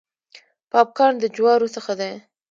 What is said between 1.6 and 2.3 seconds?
څخه دی.